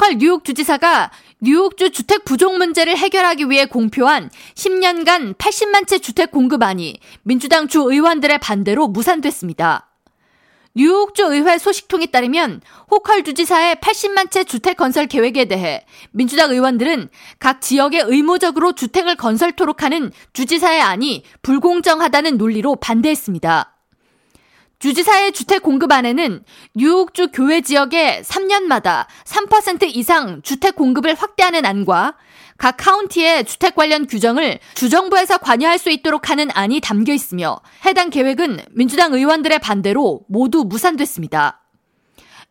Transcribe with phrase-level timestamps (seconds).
[0.00, 1.10] 호컬 뉴욕 주지사가
[1.42, 8.38] 뉴욕주 주택 부족 문제를 해결하기 위해 공표한 10년간 80만 채 주택 공급안이 민주당 주 의원들의
[8.38, 9.90] 반대로 무산됐습니다.
[10.74, 17.60] 뉴욕주 의회 소식통에 따르면 호컬 주지사의 80만 채 주택 건설 계획에 대해 민주당 의원들은 각
[17.60, 23.79] 지역에 의무적으로 주택을 건설토록 하는 주지사의 안이 불공정하다는 논리로 반대했습니다.
[24.80, 26.42] 주지사의 주택 공급 안에는
[26.74, 32.16] 뉴욕주 교외 지역에 3년마다 3% 이상 주택 공급을 확대하는 안과
[32.56, 38.60] 각 카운티의 주택 관련 규정을 주정부에서 관여할 수 있도록 하는 안이 담겨 있으며 해당 계획은
[38.70, 41.60] 민주당 의원들의 반대로 모두 무산됐습니다.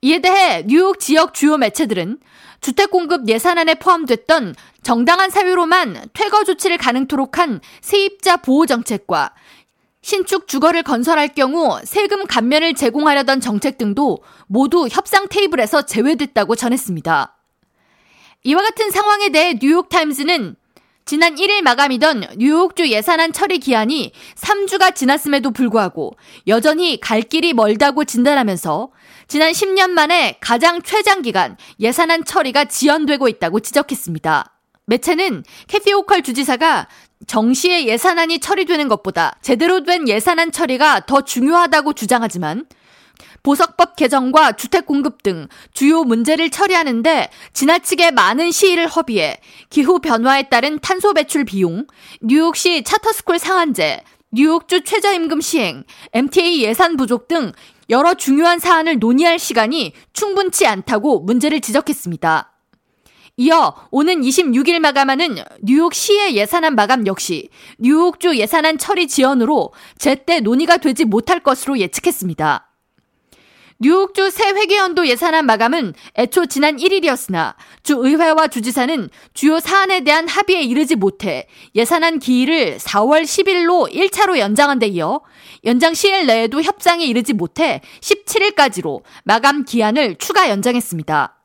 [0.01, 2.19] 이에 대해 뉴욕 지역 주요 매체들은
[2.61, 4.53] 주택 공급 예산안에 포함됐던
[4.83, 9.33] 정당한 사유로만 퇴거 조치를 가능토록 한 세입자 보호 정책과
[10.01, 17.35] 신축 주거를 건설할 경우 세금 감면을 제공하려던 정책 등도 모두 협상 테이블에서 제외됐다고 전했습니다.
[18.43, 20.55] 이와 같은 상황에 대해 뉴욕타임스는
[21.05, 26.15] 지난 1일 마감이던 뉴욕주 예산안 처리 기한이 3주가 지났음에도 불구하고
[26.47, 28.91] 여전히 갈 길이 멀다고 진단하면서
[29.27, 34.58] 지난 10년 만에 가장 최장 기간 예산안 처리가 지연되고 있다고 지적했습니다.
[34.89, 36.87] 매체는 캐티 오컬 주지사가
[37.27, 42.65] 정시에 예산안이 처리되는 것보다 제대로 된 예산안 처리가 더 중요하다고 주장하지만
[43.43, 49.37] 보석법 개정과 주택 공급 등 주요 문제를 처리하는데 지나치게 많은 시일을 허비해
[49.69, 51.85] 기후 변화에 따른 탄소 배출 비용,
[52.21, 54.01] 뉴욕시 차터스쿨 상한제,
[54.31, 57.51] 뉴욕주 최저임금 시행, MTA 예산 부족 등
[57.89, 62.58] 여러 중요한 사안을 논의할 시간이 충분치 않다고 문제를 지적했습니다.
[63.39, 71.05] 이어 오는 26일 마감하는 뉴욕시의 예산안 마감 역시 뉴욕주 예산안 처리 지연으로 제때 논의가 되지
[71.05, 72.67] 못할 것으로 예측했습니다.
[73.79, 80.61] 뉴욕주 새 회계연도 예산안 마감은 애초 지난 1일이었으나 주 의회와 주지사는 주요 사안에 대한 합의에
[80.63, 85.21] 이르지 못해 예산안 기일을 4월 10일로 1차로 연장한 데 이어
[85.63, 91.38] 연장 시일 내에도 협상에 이르지 못해 17일까지로 마감 기한을 추가 연장했습니다.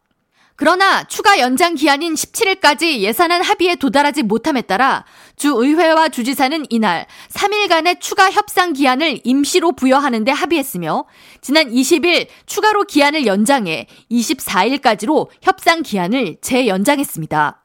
[0.57, 5.05] 그러나 추가 연장 기한인 17일까지 예산안 합의에 도달하지 못함에 따라
[5.37, 11.07] 주의회와 주지사는 이날 3일간의 추가 협상 기한을 임시로 부여하는 데 합의했으며
[11.41, 17.65] 지난 20일 추가로 기한을 연장해 24일까지로 협상 기한을 재연장했습니다.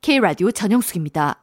[0.00, 1.39] K라디오 전영숙입니다.